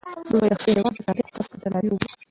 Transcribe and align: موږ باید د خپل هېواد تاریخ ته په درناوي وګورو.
موږ 0.29 0.39
باید 0.41 0.53
د 0.55 0.59
خپل 0.59 0.73
هېواد 0.77 0.97
تاریخ 1.07 1.27
ته 1.33 1.39
په 1.49 1.55
درناوي 1.61 1.89
وګورو. 1.91 2.15